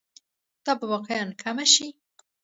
[0.65, 1.87] دا به واقعاً کمه شي.